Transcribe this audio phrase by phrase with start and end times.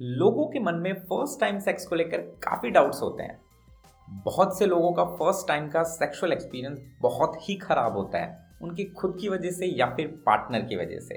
[0.00, 3.40] लोगों के मन में फ़र्स्ट टाइम सेक्स को लेकर काफ़ी डाउट्स होते हैं।
[4.24, 8.84] बहुत से लोगों का फ़र्स्ट टाइम का सेक्सुअल एक्सपीरियंस बहुत ही खराब होता है, उनकी
[9.00, 11.14] खुद की वजह से या फिर पार्टनर की वजह से।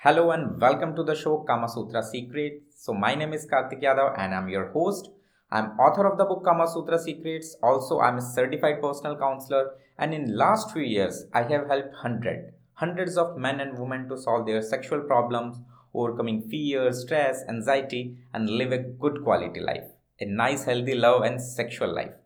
[0.00, 4.32] Hello and welcome to the show Kamasutra secret so my name is Kartik Yadav and
[4.32, 5.12] I am your host
[5.52, 9.76] I am author of the book Kamasutra secret also I am a certified personal counsellor
[10.00, 12.50] and in last few years I have help hundred
[12.82, 15.62] hundred of man and women to solve their sexual problems
[15.94, 19.88] overcoming fear, stress, anxiety, and live a good quality life.
[20.20, 22.18] A nice, healthy love and sexual life.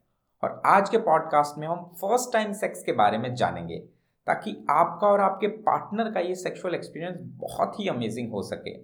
[0.42, 3.78] और आज के podcast में हम first time sex के बारे में जानेंगे
[4.26, 8.74] ताकि आपका और आपके पार्टनर का ये सेक्सुअल एक्सपीरियंस बहुत ही अमेजिंग हो सके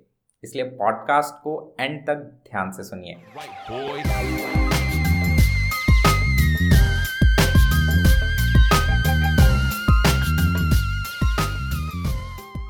[0.44, 4.91] इसलिए पॉडकास्ट को एंड तक ध्यान से सुनिए right,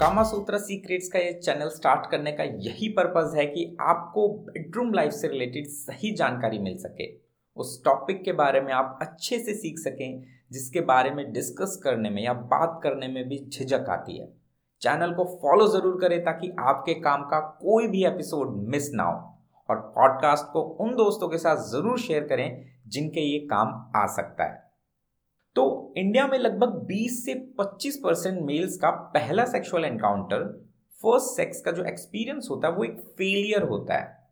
[0.03, 4.93] कामा सूत्र सीक्रेट्स का ये चैनल स्टार्ट करने का यही पर्पज है कि आपको बेडरूम
[4.95, 7.07] लाइफ से रिलेटेड सही जानकारी मिल सके।
[7.57, 12.11] उस टॉपिक के बारे में आप अच्छे से सीख सकें, जिसके बारे में डिस्कस करने
[12.11, 14.27] में या बात करने में भी झिझक आती है।
[14.83, 19.17] चैनल को फॉलो ज़रूर करें ताकि आपके काम का कोई भी एपिसोड मिस ना हो।
[19.69, 22.49] और पॉडकास्ट को उन दोस्तों के साथ ज़रूर शेयर करें
[22.89, 24.62] जिनके ये काम आ सकता है।
[25.55, 30.65] तो इंडिया में लगभग 20 से 25 परसेंट मेल्स का पहला सेक्सुअल एनकाउंटर
[31.03, 34.29] फ़र्स्ट सेक्स का जो एक्सपीरियंस होता है, वो एक फेलियर होता है।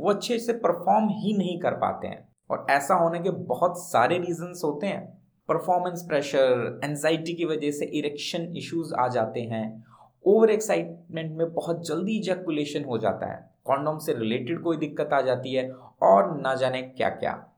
[0.00, 4.18] वो अच्छे से परफॉर्म ही नहीं कर पाते हैं। और ऐसा होने के बहुत सारे
[4.18, 9.84] रीजंस होते हैं। परफॉर्मेंस प्रेशर एनजाइटी की वजह से इरेक्शन इश्यूज़ आ जाते हैं।
[10.26, 15.20] ओवर एक्साइटमेंट में बहुत जल्दी इजैकुलेशन हो जाता है। कॉन्डोम से रिलेटेड कोई दिक्कत आ
[15.20, 15.70] जाती है
[16.02, 17.52] और ना जाने क्या क्या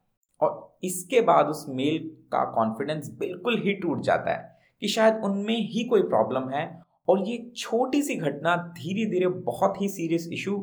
[0.83, 5.85] इसके बाद उस मेल का कॉन्फिडेंस बिल्कुल ही टूट जाता है कि शायद उनमें ही
[5.85, 6.67] कोई प्रॉब्लम है
[7.09, 10.57] और ये छोटी सी घटना धीरे धीरे बहुत ही सीरियस इशू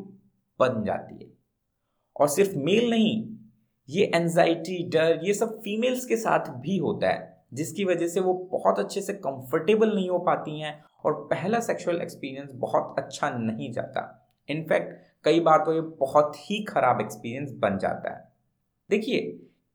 [0.60, 1.30] बन जाती है।
[2.16, 3.24] और सिर्फ़ मेल नहीं,
[3.88, 8.34] ये एनजाइटी डर, ये सब फीमेल्स के साथ भी होता है, जिसकी वजह से वो
[8.52, 13.72] बहुत अच्छे से कंफर्टेबल नहीं हो पाती हैं और पहला सेक्सुअल एक्सपीरियंस बहुत अच्छा नहीं
[13.72, 18.28] जाता। इनफैक्ट कई बार तो ये बहुत ही खराब एक्सपीरियंस बन जाता है।
[18.90, 19.20] देखिए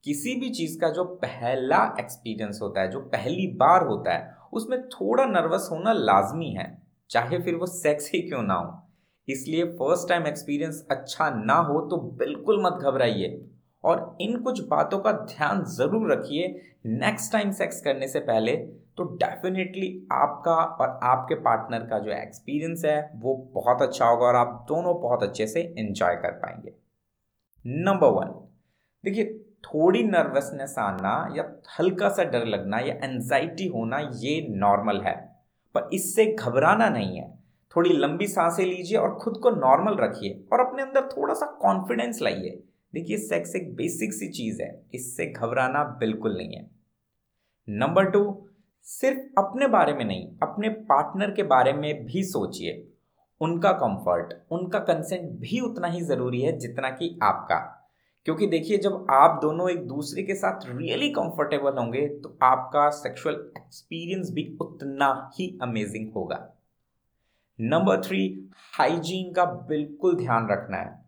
[0.03, 4.81] किसी भी चीज़ का जो पहला एक्सपीरियंस होता है, जो पहली बार होता है, उसमें
[4.89, 8.87] थोड़ा नर्वस होना लाजमी है, चाहे फिर वो सेक्स ही क्यों ना हो।
[9.27, 13.47] इसलिए फ़र्स्ट टाइम एक्सपीरियंस अच्छा ना हो तो बिल्कुल मत घबराइए।
[13.83, 16.47] और इन कुछ बातों का ध्यान ज़रूर रखिए
[16.85, 18.55] नेक्स्ट टाइम सेक्स करने से पहले।
[18.97, 24.35] तो डेफिनेटली आपका और आपके पार्टनर का जो एक्सपीरियंस है, वो बहुत अच्छा होगा और
[24.35, 26.73] आप दोनों बहुत अच्छे से इंजॉय कर पाएँगे।
[27.65, 28.33] नंबर वन
[29.03, 35.35] देखिए थोड़ी नर्वसनेस आना या हल्का सा डर लगना या एनजाइटी होना, ये नॉर्मल है।
[35.75, 37.39] पर इससे घबराना नहीं है।
[37.75, 42.21] थोड़ी लंबी साँसें लीजिए और खुद को नॉर्मल रखिए और अपने अंदर थोड़ा सा कॉन्फिडेंस
[42.21, 42.63] लाइए।
[42.93, 46.71] देखिए सेक्स एक बेसिक सी चीज़ है। इससे घबराना बिल्कुल नहीं है।
[47.69, 48.47] नंबर टू
[48.83, 52.87] सिर्फ़ अपने बारे में नहीं, अपने पार्टनर के बारे में भी सोचिए।
[53.41, 57.80] उनका कंफर्ट उनका कंसेंट भी उतना ही ज़रूरी है जितना कि आपका।
[58.25, 63.35] क्योंकि देखिए, जब आप दोनों एक दूसरे के साथ रियली कंफर्टेबल होंगे तो आपका सेक्सुअल
[63.57, 66.37] एक्सपीरियंस भी उतना ही अमेजिंग होगा।
[67.59, 70.99] नंबर थ्री हाइजीन का बिल्कुल ध्यान रखना है।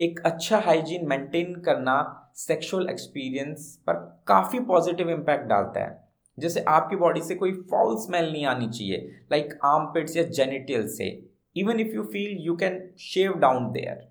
[0.00, 1.96] एक अच्छा हाइजीन मेंटेन करना
[2.36, 3.94] सेक्सुअल एक्सपीरियंस पर
[4.26, 5.98] काफ़ी पॉजिटिव इम्पैक्ट डालता है।
[6.38, 11.08] जैसे आपकी बॉडी से कोई फॉल स्मेल नहीं आनी चाहिए लाइक आर्म या जेनिटल से।
[11.56, 14.08] Even if you feel you can shave down there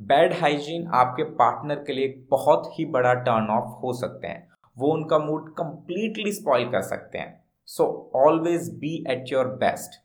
[0.00, 4.92] bad hygiene आपके पार्टनर के लिए बहुत ही बड़ा टर्न ऑफ़ हो सकते हैं। वो
[4.94, 7.86] उनका मूड कंप्लीटली स्पॉइल कर सकते हैं। So
[8.16, 10.00] always be at your best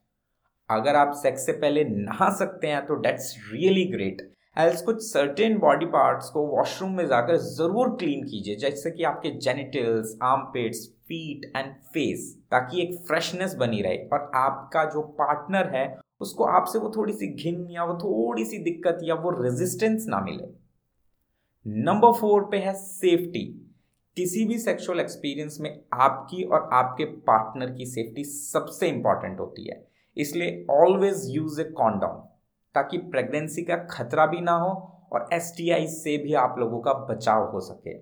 [0.69, 4.21] अगर आप सेक्स से पहले नहा सकते हैं तो डेट्स रियली ग्रेट
[4.57, 9.29] एल्स कुछ सर्टेन बॉडी पार्ट्स को वॉशरूम में जाकर ज़रूर क्लीन कीजिए, जैसे कि आपके
[9.39, 15.85] genitals armpits feet and face ताकि एक फ्रेशनेस बनी रहे और आपका जो पार्टनर है
[16.23, 20.19] उसको आपसे वो थोड़ी सी घिन या वो थोड़ी सी दिक्कत या वो रेजिस्टेंस ना
[20.19, 20.47] मिले।
[21.65, 23.45] नंबर फोर पे है सेफ्टी
[24.17, 29.83] किसी भी सेक्सुअल एक्सपीरियंस में आपकी और आपके पार्टनर की सेफ्टी सबसे इंपॉर्टेंट होती है।
[30.17, 32.19] इसलिए ऑलवेज यूज़ ए कॉन्डोम
[32.75, 34.69] ताकि प्रेगनेंसी का खतरा भी ना हो
[35.13, 37.97] और एसटीआई से भी आप लोगों का बचाव हो सके।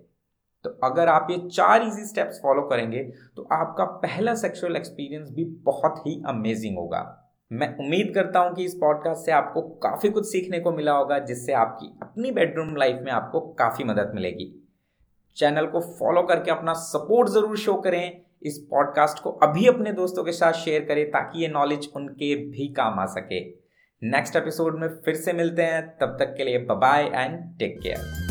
[0.66, 3.04] तो अगर आप ये चार इजी स्टेप्स फॉलो करेंगे
[3.36, 7.21] तो आपका पहला सेक्सुअल एक्सपीरियंस भी बहुत ही अमेजिंग होगा।
[7.52, 11.18] मैं उम्मीद करता हूँ कि इस पॉडकास्ट से आपको काफ़ी कुछ सीखने को मिला होगा,
[11.20, 14.48] जिससे आपकी अपनी बेडरूम लाइफ में आपको काफ़ी मदद मिलेगी।
[15.38, 20.24] चैनल को फॉलो करके अपना सपोर्ट ज़रूर शो करें। इस पॉडकास्ट को अभी अपने दोस्तों
[20.24, 23.44] के साथ शेयर करें, ताकि ये नॉलेज उनके भी काम आ सके।
[24.02, 28.31] नेक्स्ट एपिसोड में फिर से मिलते हैं। तब तक के लिए बाय एंड टेक केयर